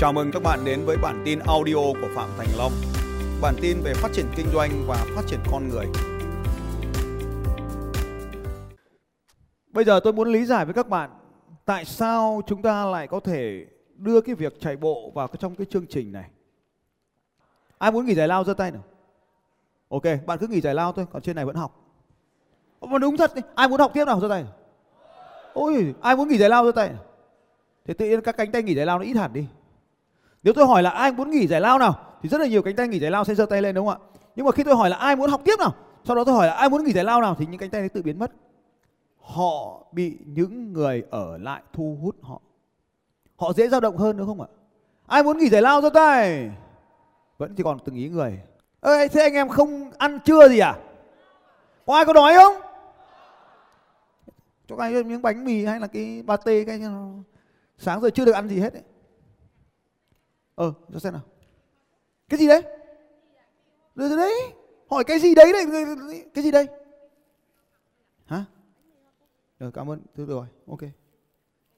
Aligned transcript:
Chào 0.00 0.12
mừng 0.12 0.30
các 0.32 0.42
bạn 0.42 0.64
đến 0.64 0.84
với 0.84 0.96
bản 0.96 1.22
tin 1.24 1.38
audio 1.38 1.74
của 1.74 2.08
Phạm 2.14 2.28
Thành 2.38 2.48
Long. 2.58 2.72
Bản 3.42 3.54
tin 3.62 3.80
về 3.80 3.94
phát 3.94 4.08
triển 4.12 4.26
kinh 4.36 4.46
doanh 4.52 4.70
và 4.86 5.06
phát 5.16 5.22
triển 5.26 5.40
con 5.50 5.68
người. 5.68 5.86
Bây 9.68 9.84
giờ 9.84 10.00
tôi 10.04 10.12
muốn 10.12 10.28
lý 10.28 10.44
giải 10.44 10.64
với 10.64 10.74
các 10.74 10.88
bạn 10.88 11.10
tại 11.64 11.84
sao 11.84 12.42
chúng 12.46 12.62
ta 12.62 12.84
lại 12.84 13.06
có 13.06 13.20
thể 13.20 13.66
đưa 13.96 14.20
cái 14.20 14.34
việc 14.34 14.60
chạy 14.60 14.76
bộ 14.76 15.12
vào 15.14 15.28
trong 15.38 15.54
cái 15.54 15.66
chương 15.70 15.86
trình 15.86 16.12
này. 16.12 16.30
Ai 17.78 17.92
muốn 17.92 18.06
nghỉ 18.06 18.14
giải 18.14 18.28
lao 18.28 18.44
giơ 18.44 18.54
tay 18.54 18.70
nào. 18.70 18.82
Ok, 19.88 20.04
bạn 20.26 20.38
cứ 20.38 20.46
nghỉ 20.46 20.60
giải 20.60 20.74
lao 20.74 20.92
thôi, 20.92 21.06
còn 21.12 21.22
trên 21.22 21.36
này 21.36 21.44
vẫn 21.44 21.56
học. 21.56 21.76
Mà 22.80 22.98
đúng 22.98 23.16
thật, 23.16 23.34
đi. 23.34 23.42
ai 23.54 23.68
muốn 23.68 23.80
học 23.80 23.90
tiếp 23.94 24.04
nào 24.04 24.20
giơ 24.20 24.28
tay. 24.28 24.44
Ôi, 25.52 25.94
ai 26.00 26.16
muốn 26.16 26.28
nghỉ 26.28 26.38
giải 26.38 26.50
lao 26.50 26.64
giơ 26.64 26.72
tay. 26.72 26.90
Thì 27.84 27.94
tự 27.94 28.08
nhiên 28.08 28.20
các 28.20 28.36
cánh 28.36 28.52
tay 28.52 28.62
nghỉ 28.62 28.74
giải 28.74 28.86
lao 28.86 28.98
nó 28.98 29.04
ít 29.04 29.14
hẳn 29.14 29.32
đi. 29.32 29.46
Nếu 30.42 30.54
tôi 30.54 30.66
hỏi 30.66 30.82
là 30.82 30.90
ai 30.90 31.12
muốn 31.12 31.30
nghỉ 31.30 31.46
giải 31.46 31.60
lao 31.60 31.78
nào 31.78 31.94
thì 32.22 32.28
rất 32.28 32.40
là 32.40 32.46
nhiều 32.46 32.62
cánh 32.62 32.76
tay 32.76 32.88
nghỉ 32.88 33.00
giải 33.00 33.10
lao 33.10 33.24
sẽ 33.24 33.34
giơ 33.34 33.46
tay 33.46 33.62
lên 33.62 33.74
đúng 33.74 33.86
không 33.86 34.00
ạ? 34.02 34.06
Nhưng 34.36 34.46
mà 34.46 34.52
khi 34.52 34.64
tôi 34.64 34.76
hỏi 34.76 34.90
là 34.90 34.96
ai 34.96 35.16
muốn 35.16 35.30
học 35.30 35.40
tiếp 35.44 35.58
nào, 35.58 35.74
sau 36.04 36.16
đó 36.16 36.24
tôi 36.24 36.34
hỏi 36.34 36.46
là 36.46 36.52
ai 36.52 36.68
muốn 36.68 36.84
nghỉ 36.84 36.92
giải 36.92 37.04
lao 37.04 37.20
nào 37.20 37.34
thì 37.38 37.46
những 37.46 37.58
cánh 37.60 37.70
tay 37.70 37.80
đấy 37.80 37.88
tự 37.88 38.02
biến 38.02 38.18
mất. 38.18 38.32
Họ 39.20 39.84
bị 39.92 40.18
những 40.26 40.72
người 40.72 41.02
ở 41.10 41.38
lại 41.38 41.62
thu 41.72 41.98
hút 42.02 42.16
họ. 42.22 42.40
Họ 43.36 43.52
dễ 43.52 43.68
dao 43.68 43.80
động 43.80 43.96
hơn 43.96 44.16
đúng 44.16 44.26
không 44.26 44.40
ạ? 44.40 44.46
Ai 45.06 45.22
muốn 45.22 45.38
nghỉ 45.38 45.48
giải 45.48 45.62
lao 45.62 45.80
giơ 45.80 45.90
tay? 45.90 46.50
Vẫn 47.38 47.54
chỉ 47.54 47.62
còn 47.62 47.78
từng 47.84 47.94
ý 47.94 48.08
người. 48.08 48.40
Ê, 48.80 49.08
thế 49.08 49.20
anh 49.22 49.34
em 49.34 49.48
không 49.48 49.90
ăn 49.98 50.18
trưa 50.24 50.48
gì 50.48 50.58
à? 50.58 50.78
Có 51.86 51.94
ai 51.94 52.04
có 52.04 52.12
đói 52.12 52.34
không? 52.34 52.54
Cho 54.68 54.76
ai 54.78 55.04
miếng 55.04 55.22
bánh 55.22 55.44
mì 55.44 55.64
hay 55.64 55.80
là 55.80 55.86
cái 55.86 56.22
pate 56.26 56.64
cái 56.64 56.80
sáng 57.78 58.00
giờ 58.00 58.10
chưa 58.10 58.24
được 58.24 58.32
ăn 58.32 58.48
gì 58.48 58.60
hết 58.60 58.72
ấy. 58.72 58.82
Ờ, 60.60 60.72
cho 60.92 60.98
xem 60.98 61.12
nào. 61.12 61.22
Cái 62.28 62.38
gì 62.40 62.48
đấy? 62.48 62.62
Đấy, 63.94 64.16
đấy. 64.16 64.52
Hỏi 64.90 65.04
cái 65.04 65.18
gì 65.18 65.34
đấy 65.34 65.52
đấy? 65.52 65.64
Cái 66.34 66.44
gì 66.44 66.50
đây? 66.50 66.66
Hả? 68.26 68.44
Ờ, 69.58 69.70
cảm 69.74 69.90
ơn. 69.90 70.00
được 70.14 70.28
rồi. 70.28 70.46
Ok. 70.68 70.80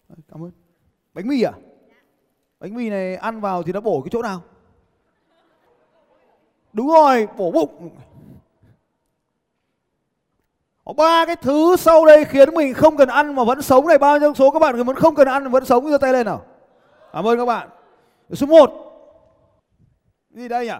Ờ, 0.08 0.14
cảm 0.28 0.44
ơn. 0.44 0.50
Bánh 1.14 1.28
mì 1.28 1.42
à? 1.42 1.52
Bánh 2.60 2.74
mì 2.74 2.90
này 2.90 3.16
ăn 3.16 3.40
vào 3.40 3.62
thì 3.62 3.72
nó 3.72 3.80
bổ 3.80 4.02
cái 4.02 4.10
chỗ 4.12 4.22
nào? 4.22 4.42
Đúng 6.72 6.88
rồi, 6.88 7.28
bổ 7.36 7.50
bụng. 7.50 7.90
Có 10.84 10.92
ba 10.92 11.26
cái 11.26 11.36
thứ 11.36 11.76
sau 11.76 12.06
đây 12.06 12.24
khiến 12.24 12.54
mình 12.54 12.74
không 12.74 12.96
cần 12.96 13.08
ăn 13.08 13.34
mà 13.34 13.44
vẫn 13.44 13.62
sống 13.62 13.86
này 13.86 13.98
bao 13.98 14.18
nhiêu 14.18 14.34
số 14.34 14.50
các 14.50 14.58
bạn 14.58 14.84
vẫn 14.84 14.96
không 14.96 15.14
cần 15.14 15.28
ăn 15.28 15.44
mà 15.44 15.50
vẫn 15.50 15.64
sống 15.64 15.90
giơ 15.90 15.98
tay 15.98 16.12
lên 16.12 16.26
nào. 16.26 16.44
Cảm 17.12 17.26
ơn 17.26 17.38
các 17.38 17.44
bạn. 17.44 17.68
Số 18.32 18.46
1. 18.46 18.70
Gì 20.30 20.48
đây 20.48 20.66
nhỉ? 20.66 20.72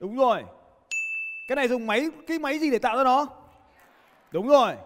Đúng 0.00 0.16
rồi. 0.16 0.44
Cái 1.48 1.56
này 1.56 1.68
dùng 1.68 1.86
máy, 1.86 2.08
cái 2.26 2.38
máy 2.38 2.58
gì 2.58 2.70
để 2.70 2.78
tạo 2.78 2.96
ra 2.96 3.04
nó? 3.04 3.26
Đúng 4.30 4.48
rồi. 4.48 4.76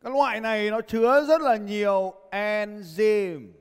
Cái 0.00 0.12
loại 0.12 0.40
này 0.40 0.70
nó 0.70 0.80
chứa 0.80 1.24
rất 1.28 1.40
là 1.40 1.56
nhiều 1.56 2.14
enzyme. 2.30 3.52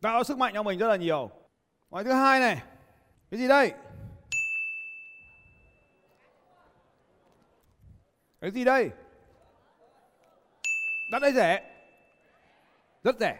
Tạo 0.00 0.24
sức 0.24 0.38
mạnh 0.38 0.52
cho 0.54 0.62
mình 0.62 0.78
rất 0.78 0.88
là 0.88 0.96
nhiều. 0.96 1.30
Loại 1.90 2.04
thứ 2.04 2.12
hai 2.12 2.40
này. 2.40 2.62
Cái 3.30 3.40
gì 3.40 3.48
đây? 3.48 3.72
Cái 8.42 8.50
gì 8.50 8.64
đây? 8.64 8.90
Đắt 11.12 11.22
hay 11.22 11.32
rẻ? 11.32 11.76
Rất 13.02 13.16
rẻ. 13.20 13.38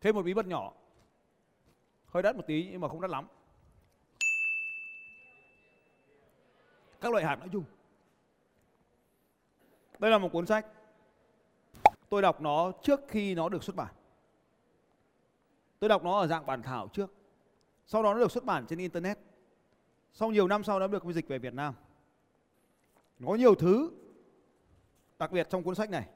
Thêm 0.00 0.14
một 0.14 0.22
bí 0.22 0.34
mật 0.34 0.46
nhỏ. 0.46 0.72
Hơi 2.06 2.22
đắt 2.22 2.36
một 2.36 2.42
tí 2.46 2.68
nhưng 2.70 2.80
mà 2.80 2.88
không 2.88 3.00
đắt 3.00 3.10
lắm. 3.10 3.26
Các 7.00 7.12
loại 7.12 7.24
hạt 7.24 7.36
nói 7.36 7.48
chung. 7.52 7.64
Đây 9.98 10.10
là 10.10 10.18
một 10.18 10.28
cuốn 10.32 10.46
sách. 10.46 10.66
Tôi 12.08 12.22
đọc 12.22 12.40
nó 12.40 12.72
trước 12.82 13.00
khi 13.08 13.34
nó 13.34 13.48
được 13.48 13.64
xuất 13.64 13.76
bản. 13.76 13.94
Tôi 15.78 15.88
đọc 15.88 16.04
nó 16.04 16.20
ở 16.20 16.26
dạng 16.26 16.46
bản 16.46 16.62
thảo 16.62 16.88
trước. 16.88 17.14
Sau 17.86 18.02
đó 18.02 18.14
nó 18.14 18.20
được 18.20 18.32
xuất 18.32 18.44
bản 18.44 18.66
trên 18.66 18.78
internet. 18.78 19.18
Sau 20.12 20.30
nhiều 20.30 20.48
năm 20.48 20.64
sau 20.64 20.80
nó 20.80 20.86
được 20.86 21.04
dịch 21.04 21.28
về 21.28 21.38
Việt 21.38 21.54
Nam. 21.54 21.74
Có 23.24 23.34
nhiều 23.34 23.54
thứ 23.54 23.90
đặc 25.18 25.32
biệt 25.32 25.46
trong 25.50 25.62
cuốn 25.62 25.74
sách 25.74 25.90
này. 25.90 26.06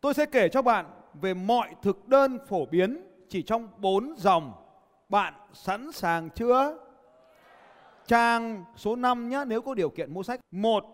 Tôi 0.00 0.14
sẽ 0.14 0.26
kể 0.26 0.48
cho 0.48 0.62
bạn 0.62 0.86
về 1.14 1.34
mọi 1.34 1.68
thực 1.82 2.08
đơn 2.08 2.38
phổ 2.48 2.66
biến 2.66 3.02
chỉ 3.28 3.42
trong 3.42 3.68
4 3.76 4.14
dòng. 4.18 4.52
Bạn 5.08 5.34
sẵn 5.52 5.92
sàng 5.92 6.30
chưa? 6.30 6.78
Trang 8.06 8.64
số 8.76 8.96
5 8.96 9.28
nhé 9.28 9.44
nếu 9.46 9.62
có 9.62 9.74
điều 9.74 9.90
kiện 9.90 10.14
mua 10.14 10.22
sách. 10.22 10.40
Một, 10.50 10.84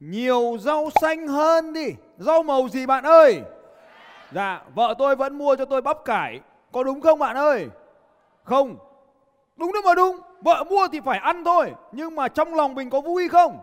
nhiều 0.00 0.56
rau 0.60 0.90
xanh 1.00 1.28
hơn 1.28 1.72
đi. 1.72 1.86
Rau 2.18 2.42
màu 2.42 2.68
gì 2.68 2.86
bạn 2.86 3.04
ơi? 3.04 3.42
Dạ, 4.32 4.64
vợ 4.74 4.94
tôi 4.98 5.16
vẫn 5.16 5.38
mua 5.38 5.56
cho 5.56 5.64
tôi 5.64 5.82
bắp 5.82 6.04
cải. 6.04 6.40
Có 6.72 6.84
đúng 6.84 7.00
không 7.00 7.18
bạn 7.18 7.36
ơi? 7.36 7.68
Không. 8.44 8.76
Đúng 9.56 9.72
đâu 9.72 9.82
mà 9.84 9.94
đúng. 9.94 10.20
Vợ 10.40 10.64
mua 10.70 10.88
thì 10.92 11.00
phải 11.00 11.18
ăn 11.18 11.44
thôi. 11.44 11.72
Nhưng 11.92 12.16
mà 12.16 12.28
trong 12.28 12.54
lòng 12.54 12.74
mình 12.74 12.90
có 12.90 13.00
vui 13.00 13.28
không? 13.28 13.58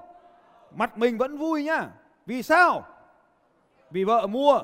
Mặt 0.76 0.98
mình 0.98 1.18
vẫn 1.18 1.38
vui 1.38 1.64
nhá. 1.64 1.88
Vì 2.26 2.44
sao? 2.44 2.86
Vì 3.92 4.04
vợ 4.04 4.28
mua. 4.28 4.60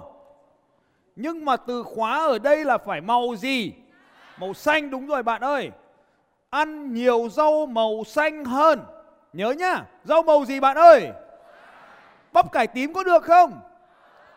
Nhưng 1.15 1.45
mà 1.45 1.57
từ 1.57 1.83
khóa 1.83 2.25
ở 2.25 2.39
đây 2.39 2.65
là 2.65 2.77
phải 2.77 3.01
màu 3.01 3.35
gì? 3.35 3.73
Màu 4.39 4.53
xanh 4.53 4.89
đúng 4.89 5.07
rồi 5.07 5.23
bạn 5.23 5.41
ơi. 5.41 5.71
Ăn 6.49 6.93
nhiều 6.93 7.29
rau 7.29 7.65
màu 7.65 8.03
xanh 8.05 8.45
hơn. 8.45 8.83
Nhớ 9.33 9.51
nhá, 9.51 9.85
rau 10.03 10.23
màu 10.23 10.45
gì 10.45 10.59
bạn 10.59 10.77
ơi? 10.77 11.11
Bắp 12.31 12.51
cải 12.51 12.67
tím 12.67 12.93
có 12.93 13.03
được 13.03 13.23
không? 13.23 13.59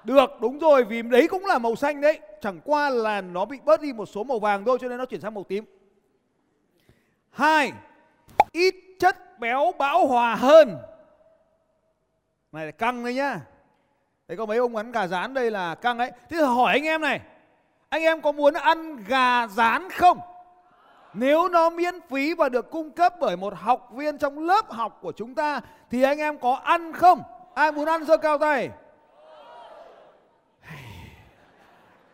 Được, 0.04 0.30
đúng 0.40 0.58
rồi 0.58 0.84
vì 0.84 1.02
đấy 1.02 1.28
cũng 1.28 1.46
là 1.46 1.58
màu 1.58 1.76
xanh 1.76 2.00
đấy. 2.00 2.20
Chẳng 2.40 2.60
qua 2.64 2.90
là 2.90 3.20
nó 3.20 3.44
bị 3.44 3.58
bớt 3.64 3.80
đi 3.80 3.92
một 3.92 4.06
số 4.06 4.24
màu 4.24 4.38
vàng 4.38 4.64
thôi 4.64 4.78
cho 4.80 4.88
nên 4.88 4.98
nó 4.98 5.04
chuyển 5.04 5.20
sang 5.20 5.34
màu 5.34 5.44
tím. 5.44 5.64
Hai, 7.30 7.72
ít 8.52 8.74
chất 8.98 9.38
béo 9.38 9.72
bão 9.78 10.06
hòa 10.06 10.34
hơn. 10.34 10.76
Này 12.52 12.66
là 12.66 12.72
căng 12.72 13.04
đấy 13.04 13.14
nhá. 13.14 13.40
Đấy 14.28 14.36
có 14.36 14.46
mấy 14.46 14.58
ông 14.58 14.76
ăn 14.76 14.92
gà 14.92 15.06
rán 15.06 15.34
đây 15.34 15.50
là 15.50 15.74
căng 15.74 15.98
đấy. 15.98 16.10
Thế 16.10 16.36
thì 16.36 16.42
hỏi 16.42 16.72
anh 16.72 16.84
em 16.84 17.00
này. 17.00 17.20
Anh 17.88 18.02
em 18.02 18.20
có 18.20 18.32
muốn 18.32 18.54
ăn 18.54 18.96
gà 19.04 19.46
rán 19.46 19.90
không? 19.90 20.18
Nếu 21.14 21.48
nó 21.48 21.70
miễn 21.70 21.94
phí 22.10 22.34
và 22.34 22.48
được 22.48 22.70
cung 22.70 22.90
cấp 22.90 23.14
bởi 23.20 23.36
một 23.36 23.54
học 23.56 23.88
viên 23.92 24.18
trong 24.18 24.38
lớp 24.38 24.70
học 24.70 24.98
của 25.02 25.12
chúng 25.12 25.34
ta 25.34 25.60
thì 25.90 26.02
anh 26.02 26.18
em 26.18 26.38
có 26.38 26.54
ăn 26.54 26.92
không? 26.92 27.22
Ai 27.54 27.72
muốn 27.72 27.86
ăn 27.88 28.04
giơ 28.04 28.16
cao 28.16 28.38
tay? 28.38 28.70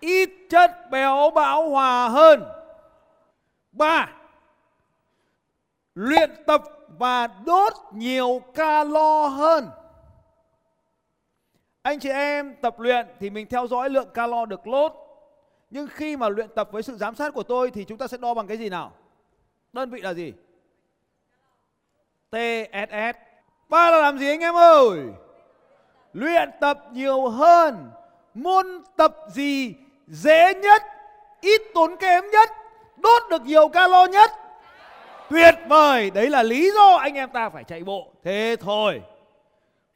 Ít 0.00 0.30
chất 0.50 0.91
béo 0.91 1.30
bão 1.34 1.70
hòa 1.70 2.08
hơn. 2.08 2.44
Ba, 3.72 4.08
luyện 5.94 6.30
tập 6.47 6.62
và 6.98 7.26
đốt 7.26 7.72
nhiều 7.92 8.42
calo 8.54 9.26
hơn. 9.26 9.70
Anh 11.86 11.98
chị 11.98 12.08
em 12.08 12.54
tập 12.62 12.80
luyện 12.80 13.06
thì 13.20 13.30
mình 13.30 13.47
theo 13.47 13.66
dõi 13.66 13.91
lượng 13.91 14.08
calo 14.14 14.47
được 14.47 14.66
lốt. 14.66 14.92
Nhưng 15.70 15.86
khi 15.88 16.16
mà 16.16 16.28
luyện 16.28 16.48
tập 16.48 16.69
với 16.72 16.82
sự 16.82 16.97
giám 16.97 17.14
sát 17.14 17.34
của 17.34 17.42
tôi 17.42 17.70
thì 17.70 17.84
chúng 17.84 17.98
ta 17.98 18.06
sẽ 18.06 18.16
đo 18.16 18.34
bằng 18.34 18.47
cái 18.47 18.56
gì 18.56 18.69
nào? 18.69 18.92
Đơn 19.72 19.91
vị 19.91 20.00
là 20.00 20.15
gì? 20.15 20.33
TSS. 22.30 23.18
Ba 23.68 23.91
là 23.91 24.00
làm 24.00 24.18
gì 24.18 24.28
anh 24.28 24.41
em 24.41 24.54
ơi? 24.54 24.98
Luyện 26.12 26.50
tập 26.60 26.84
nhiều 26.92 27.28
hơn. 27.28 27.91
Môn 28.34 28.83
tập 28.97 29.16
gì 29.28 29.74
dễ 30.06 30.54
nhất, 30.54 30.83
ít 31.41 31.62
tốn 31.74 31.97
kém 31.97 32.24
nhất, 32.33 32.50
đốt 32.97 33.22
được 33.30 33.42
nhiều 33.42 33.68
calo 33.68 34.06
nhất? 34.06 34.30
Tuyệt 35.30 35.54
vời, 35.68 36.10
đấy 36.10 36.30
là 36.30 36.42
lý 36.42 36.71
do 36.74 36.97
anh 36.97 37.15
em 37.15 37.30
ta 37.30 37.48
phải 37.48 37.65
chạy 37.65 37.84
bộ. 37.84 38.12
Thế 38.24 38.56
thôi. 38.60 39.03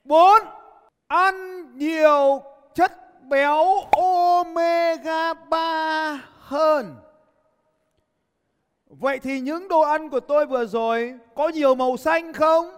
Bốn, 0.05 0.43
ăn 1.11 1.60
nhiều 1.81 2.43
chất 2.75 3.23
béo 3.29 3.65
omega 3.91 5.35
3 5.35 6.21
hơn. 6.39 6.97
Vậy 8.87 9.19
thì 9.19 9.41
những 9.41 9.69
đồ 9.69 9.81
ăn 9.81 10.11
của 10.11 10.21
tôi 10.21 10.47
vừa 10.47 10.67
rồi 10.67 11.19
có 11.35 11.49
nhiều 11.49 11.75
màu 11.75 11.97
xanh 11.97 12.33
không? 12.33 12.71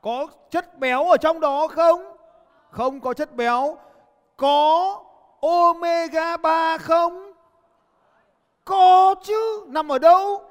Có 0.00 0.26
chất 0.50 0.78
béo 0.78 1.04
ở 1.04 1.16
trong 1.16 1.40
đó 1.40 1.66
không? 1.66 2.16
Không 2.70 3.00
có 3.00 3.14
chất 3.14 3.34
béo. 3.34 3.76
Có 4.36 5.00
omega 5.40 6.36
3 6.36 6.78
không? 6.78 7.32
Có 8.64 9.14
chứ, 9.22 9.66
nằm 9.68 9.92
ở 9.92 9.98
đâu? 9.98 10.42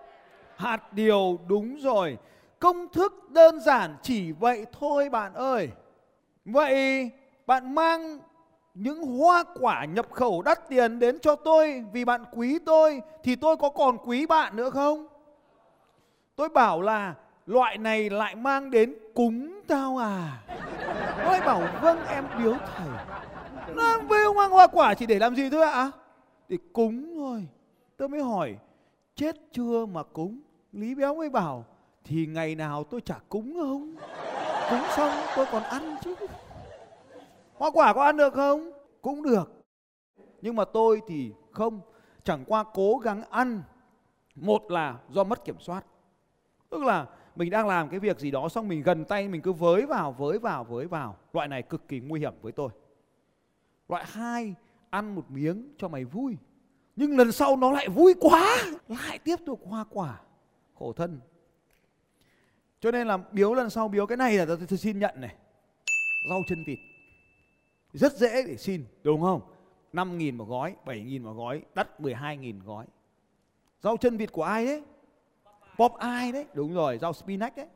Hạt 0.56 0.94
điều 0.94 1.40
đúng 1.48 1.76
rồi. 1.76 2.18
công 2.60 2.88
thức 2.88 3.30
đơn 3.30 3.60
giản 3.60 3.98
chỉ 4.02 4.32
vậy 4.32 4.66
thôi 4.80 5.10
bạn 5.10 5.34
ơi 5.34 5.70
vậy 6.46 7.12
bạn 7.48 7.76
mang 7.76 8.20
những 8.74 9.04
hoa 9.04 9.44
quả 9.60 9.86
nhập 9.86 10.08
khẩu 10.12 10.42
đắt 10.42 10.70
tiền 10.70 11.00
đến 11.00 11.20
cho 11.20 11.36
tôi 11.36 11.84
vì 11.94 12.06
bạn 12.06 12.24
quý 12.32 12.60
tôi, 12.66 13.02
thì 13.24 13.36
tôi 13.36 13.58
có 13.58 13.70
còn 13.70 13.98
quý 13.98 14.26
bạn 14.26 14.56
nữa 14.56 14.70
không? 14.70 15.08
Tôi 16.36 16.50
bảo 16.50 16.82
là, 16.82 17.14
loại 17.46 17.78
này 17.78 18.10
lại 18.10 18.36
mang 18.36 18.72
đến 18.72 18.96
cúng 19.14 19.62
tao 19.68 19.98
à? 19.98 20.44
Tôi 21.26 21.40
bảo 21.46 21.62
vâng 21.82 22.06
em 22.08 22.26
biếu 22.38 22.54
thầy. 22.54 22.88
Nó 23.76 23.94
ông 24.26 24.36
mang 24.36 24.52
hoa 24.52 24.68
quả 24.68 24.94
chỉ 24.94 25.06
để 25.06 25.20
làm 25.20 25.36
gì 25.36 25.50
thôi 25.50 25.64
ạ? 25.64 25.72
À? 25.72 25.92
để 26.50 26.58
cúng 26.74 27.14
thôi. 27.16 27.48
Tôi 27.98 28.10
mới 28.10 28.22
hỏi, 28.22 28.56
chết 29.16 29.36
chưa 29.52 29.86
mà 29.86 30.04
cúng? 30.04 30.40
Lý 30.72 30.96
béo 30.96 31.16
mới 31.16 31.30
bảo, 31.30 31.66
thì 32.04 32.26
ngày 32.26 32.56
nào 32.56 32.84
tôi 32.84 33.02
chả 33.02 33.16
cúng 33.30 33.54
không? 33.54 33.96
Cúng 34.70 34.84
xong 34.96 35.12
tôi 35.36 35.46
còn 35.52 35.64
ăn 35.64 35.96
chứ 36.04 36.16
hoa 37.64 37.72
quả 37.72 37.94
có 37.94 38.04
ăn 38.04 38.18
được 38.18 38.34
không? 38.34 38.72
Cũng 39.02 39.24
được. 39.24 39.64
Nhưng 40.42 40.56
mà 40.56 40.66
tôi 40.66 41.02
thì 41.08 41.34
không. 41.52 41.82
Chẳng 42.24 42.46
qua 42.48 42.64
cố 42.74 42.98
gắng 42.98 43.24
ăn. 43.30 43.62
Một 44.36 44.72
là 44.72 45.00
do 45.10 45.24
mất 45.24 45.46
kiểm 45.46 45.60
soát. 45.60 45.86
Tức 46.70 46.84
là 46.84 47.08
mình 47.36 47.50
đang 47.50 47.68
làm 47.68 47.90
cái 47.90 48.00
việc 48.00 48.20
gì 48.20 48.32
đó 48.32 48.50
xong 48.50 48.68
mình 48.68 48.82
gần 48.82 49.06
tay 49.06 49.28
mình 49.28 49.42
cứ 49.42 49.54
với 49.54 49.86
vào 49.86 50.12
với 50.12 50.40
vào 50.40 50.64
với 50.64 50.88
vào. 50.88 51.18
Loại 51.34 51.48
này 51.48 51.62
cực 51.62 51.88
kỳ 51.88 52.00
nguy 52.00 52.20
hiểm 52.20 52.34
với 52.42 52.52
tôi. 52.52 52.70
Loại 53.88 54.06
hai 54.08 54.56
ăn 54.90 55.16
một 55.16 55.32
miếng 55.32 55.74
cho 55.78 55.88
mày 55.88 56.06
vui. 56.06 56.38
Nhưng 56.96 57.18
lần 57.18 57.32
sau 57.32 57.56
nó 57.56 57.72
lại 57.72 57.90
vui 57.90 58.14
quá. 58.20 58.58
Lại 58.88 59.20
tiếp 59.20 59.36
tục 59.46 59.62
hoa 59.66 59.86
quả. 59.90 60.22
Khổ 60.80 60.94
thân. 60.94 61.20
Cho 62.80 62.92
nên 62.92 63.08
là 63.08 63.18
biếu 63.18 63.54
lần 63.54 63.70
sau 63.70 63.88
biếu 63.88 64.06
cái 64.06 64.18
này 64.18 64.38
là 64.38 64.46
tôi, 64.46 64.78
xin 64.78 65.00
nhận 65.00 65.22
này. 65.22 65.36
Rau 66.30 66.40
chân 66.50 66.64
vịt 66.68 66.93
rất 67.94 68.18
dễ 68.18 68.44
để 68.48 68.58
xin, 68.58 68.86
đúng 69.04 69.22
không? 69.22 69.42
5 69.94 70.18
nghìn 70.18 70.38
một 70.38 70.46
gói 70.46 70.76
7 70.86 71.02
nghìn 71.02 71.24
một 71.24 71.34
gói, 71.34 71.62
đắt 71.76 72.00
12 72.00 72.38
nghìn 72.38 72.60
gói. 72.60 72.86
Rau 73.82 73.98
chân 73.98 74.18
vịt 74.18 74.32
của 74.32 74.44
ai 74.44 74.66
đấy? 74.66 74.84
Pop 75.78 75.94
ai 75.94 76.32
đấy? 76.32 76.46
Đúng 76.54 76.74
rồi, 76.74 76.98
rau 76.98 77.14
spinach 77.14 77.56
đấy. 77.56 77.68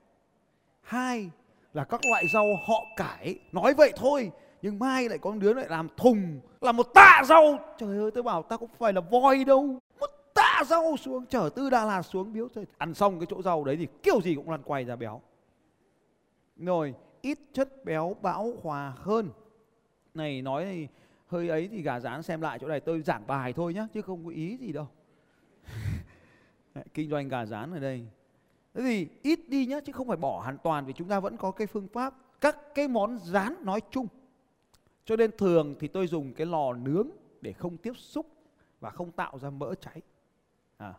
Hai 0.82 1.30
là 1.74 1.84
các 1.84 2.02
loại 2.10 2.26
rau 2.34 2.46
họ 2.68 2.86
cải 2.96 3.40
nói 3.52 3.74
vậy 3.74 3.94
thôi, 3.96 4.32
nhưng 4.62 4.80
mai 4.80 5.10
lại 5.10 5.18
có 5.18 5.32
đứa 5.32 5.54
lại 5.54 5.66
làm 5.70 5.88
thùng, 5.98 6.40
là 6.62 6.72
một 6.72 6.88
tạ 6.94 7.22
rau. 7.26 7.60
Trời 7.78 7.98
ơi 7.98 8.12
tôi 8.12 8.24
bảo 8.24 8.44
ta 8.44 8.58
cũng 8.58 8.70
phải 8.78 8.94
là 8.94 9.02
voi 9.02 9.44
đâu. 9.44 9.80
Một 10.00 10.10
tạ 10.34 10.64
rau 10.66 10.98
xuống, 10.98 11.26
chở 11.26 11.50
từ 11.56 11.70
đà 11.70 11.86
lạt 11.86 12.02
xuống, 12.02 12.34
biếu 12.34 12.48
thôi. 12.56 12.66
Ăn 12.78 12.94
xong 12.94 13.20
cái 13.20 13.28
chỗ 13.30 13.42
rau 13.42 13.64
đấy 13.64 13.78
thì 13.78 13.88
kiểu 14.04 14.22
gì 14.22 14.36
cũng 14.36 14.50
lăn 14.50 14.62
quay 14.64 14.86
ra 14.86 14.96
béo. 14.96 15.22
Rồi, 16.58 16.94
ít 17.22 17.38
chất 17.54 17.86
béo 17.86 18.16
bão 18.22 18.54
hòa 18.64 18.94
hơn 18.98 19.30
này 20.18 20.42
nói 20.42 20.66
thì 20.66 20.88
hơi 21.28 21.50
ấy 21.50 21.68
thì 21.68 21.82
gà 21.82 22.00
rán 22.00 22.24
xem 22.24 22.42
lại 22.42 22.60
chỗ 22.60 22.68
này, 22.68 22.80
tôi 22.80 23.02
giảng 23.02 23.28
bài 23.28 23.54
thôi 23.54 23.74
nhá, 23.74 23.88
chứ 23.94 24.02
không 24.02 24.26
có 24.26 24.32
ý 24.32 24.58
gì 24.58 24.72
đâu. 24.72 24.88
Kinh 26.94 27.10
doanh 27.10 27.28
gà 27.28 27.46
rán 27.46 27.72
ở 27.72 27.80
đây. 27.80 28.06
Thế 28.74 28.82
thì 28.82 29.08
ít 29.22 29.40
đi 29.48 29.66
nhá, 29.66 29.80
chứ 29.80 29.92
không 29.92 30.08
phải 30.08 30.18
bỏ 30.18 30.42
hoàn 30.44 30.58
toàn 30.58 30.86
vì 30.86 30.94
chúng 30.94 31.08
ta 31.08 31.20
vẫn 31.20 31.38
có 31.38 31.52
cái 31.52 31.68
phương 31.68 31.88
pháp, 31.88 32.14
các 32.42 32.58
cái 32.76 32.88
món 32.88 33.20
rán 33.20 33.56
nói 33.62 33.82
chung. 33.92 34.08
Cho 35.06 35.16
nên 35.16 35.32
thường 35.38 35.76
thì 35.80 35.88
tôi 35.88 36.08
dùng 36.08 36.34
cái 36.34 36.48
lò 36.48 36.74
nướng 36.74 37.08
để 37.42 37.54
không 37.54 37.78
tiếp 37.78 37.94
xúc 37.98 38.26
và 38.80 38.90
không 38.90 39.12
tạo 39.12 39.40
ra 39.40 39.50
mỡ 39.50 39.76
cháy. 39.76 40.02
À. 40.78 40.94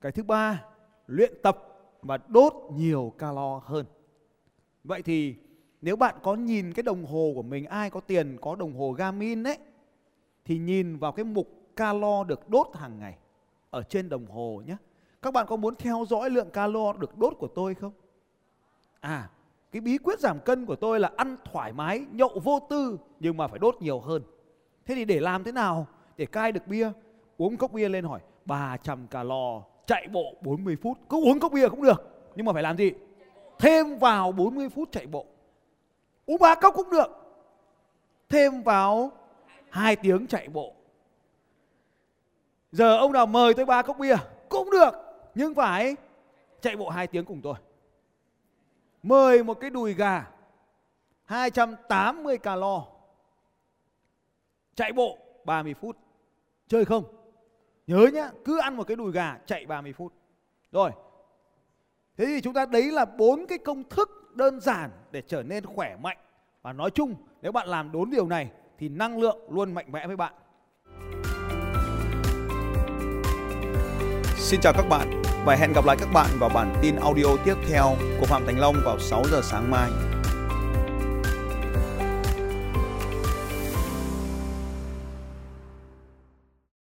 cái 0.00 0.12
thứ 0.12 0.22
ba, 0.22 0.64
luyện 1.06 1.32
tập 1.42 1.58
và 2.02 2.18
đốt 2.28 2.54
nhiều 2.72 3.14
calo 3.18 3.60
hơn. 3.64 3.86
Vậy 4.84 5.02
thì 5.02 5.36
nếu 5.82 5.96
bạn 5.96 6.14
có 6.22 6.34
nhìn 6.34 6.72
cái 6.72 6.82
đồng 6.82 7.04
hồ 7.04 7.32
của 7.34 7.42
mình 7.42 7.64
ai 7.64 7.90
có 7.90 8.00
tiền 8.00 8.38
có 8.40 8.54
đồng 8.54 8.72
hồ 8.72 8.92
Garmin 8.92 9.42
đấy 9.42 9.58
thì 10.44 10.58
nhìn 10.58 10.96
vào 10.96 11.12
cái 11.12 11.24
mục 11.24 11.48
calo 11.76 12.24
được 12.24 12.48
đốt 12.48 12.66
hàng 12.74 12.98
ngày 12.98 13.16
ở 13.70 13.82
trên 13.82 14.08
đồng 14.08 14.26
hồ 14.26 14.62
nhé. 14.66 14.76
Các 15.22 15.34
bạn 15.34 15.46
có 15.46 15.56
muốn 15.56 15.74
theo 15.76 16.04
dõi 16.08 16.30
lượng 16.30 16.50
calo 16.50 16.92
được 16.92 17.18
đốt 17.18 17.34
của 17.38 17.48
tôi 17.48 17.74
không? 17.74 17.92
À, 19.00 19.30
cái 19.72 19.80
bí 19.80 19.98
quyết 19.98 20.20
giảm 20.20 20.40
cân 20.40 20.66
của 20.66 20.76
tôi 20.76 21.00
là 21.00 21.10
ăn 21.16 21.36
thoải 21.52 21.72
mái, 21.72 22.04
nhậu 22.12 22.40
vô 22.44 22.60
tư 22.70 22.98
nhưng 23.20 23.36
mà 23.36 23.48
phải 23.48 23.58
đốt 23.58 23.76
nhiều 23.80 24.00
hơn. 24.00 24.22
Thế 24.86 24.94
thì 24.94 25.04
để 25.04 25.20
làm 25.20 25.44
thế 25.44 25.52
nào 25.52 25.86
để 26.16 26.26
cai 26.26 26.52
được 26.52 26.66
bia? 26.66 26.92
Uống 27.38 27.56
cốc 27.56 27.72
bia 27.72 27.88
lên 27.88 28.04
hỏi 28.04 28.20
300 28.44 29.06
calo, 29.06 29.62
chạy 29.86 30.08
bộ 30.12 30.34
40 30.40 30.76
phút. 30.82 30.98
Cứ 31.08 31.24
uống 31.24 31.40
cốc 31.40 31.52
bia 31.52 31.68
cũng 31.68 31.82
được, 31.82 32.30
nhưng 32.36 32.46
mà 32.46 32.52
phải 32.52 32.62
làm 32.62 32.76
gì? 32.76 32.92
Thêm 33.58 33.98
vào 33.98 34.32
40 34.32 34.68
phút 34.68 34.92
chạy 34.92 35.06
bộ. 35.06 35.26
U 36.30 36.38
ba 36.38 36.54
cốc 36.54 36.74
cũng 36.74 36.90
được. 36.90 37.08
Thêm 38.28 38.62
vào 38.62 39.12
hai 39.70 39.96
tiếng 39.96 40.26
chạy 40.26 40.48
bộ. 40.48 40.74
Giờ 42.72 42.98
ông 42.98 43.12
nào 43.12 43.26
mời 43.26 43.54
tôi 43.54 43.66
ba 43.66 43.82
cốc 43.82 43.98
bia 43.98 44.16
cũng 44.48 44.70
được, 44.70 44.90
nhưng 45.34 45.54
phải 45.54 45.96
chạy 46.60 46.76
bộ 46.76 46.88
hai 46.88 47.06
tiếng 47.06 47.24
cùng 47.24 47.40
tôi. 47.42 47.54
Mời 49.02 49.42
một 49.42 49.60
cái 49.60 49.70
đùi 49.70 49.94
gà 49.94 50.30
280 51.24 52.38
calo. 52.38 52.84
Chạy 54.74 54.92
bộ 54.92 55.18
30 55.44 55.74
phút. 55.74 55.96
Chơi 56.68 56.84
không? 56.84 57.04
Nhớ 57.86 58.06
nhá, 58.12 58.30
cứ 58.44 58.60
ăn 58.60 58.76
một 58.76 58.86
cái 58.86 58.96
đùi 58.96 59.12
gà 59.12 59.38
chạy 59.46 59.66
30 59.66 59.92
phút. 59.92 60.12
Rồi. 60.72 60.90
Thế 62.20 62.26
thì 62.26 62.40
chúng 62.40 62.54
ta 62.54 62.66
đấy 62.66 62.90
là 62.90 63.04
bốn 63.04 63.46
cái 63.46 63.58
công 63.58 63.82
thức 63.90 64.32
đơn 64.34 64.60
giản 64.60 64.90
để 65.10 65.22
trở 65.26 65.42
nên 65.42 65.66
khỏe 65.66 65.96
mạnh. 66.02 66.16
Và 66.62 66.72
nói 66.72 66.90
chung, 66.90 67.14
nếu 67.42 67.52
bạn 67.52 67.68
làm 67.68 67.92
đúng 67.92 68.10
điều 68.10 68.26
này 68.26 68.50
thì 68.78 68.88
năng 68.88 69.20
lượng 69.20 69.38
luôn 69.50 69.74
mạnh 69.74 69.92
mẽ 69.92 70.06
với 70.06 70.16
bạn. 70.16 70.32
Xin 74.36 74.60
chào 74.60 74.72
các 74.76 74.88
bạn 74.90 75.22
và 75.44 75.54
hẹn 75.54 75.72
gặp 75.74 75.84
lại 75.86 75.96
các 76.00 76.08
bạn 76.14 76.30
vào 76.40 76.50
bản 76.54 76.74
tin 76.82 76.96
audio 76.96 77.26
tiếp 77.44 77.54
theo 77.68 77.96
của 78.20 78.26
Phạm 78.26 78.46
Thành 78.46 78.58
Long 78.58 78.74
vào 78.84 78.98
6 78.98 79.22
giờ 79.30 79.40
sáng 79.42 79.70
mai. 79.70 79.90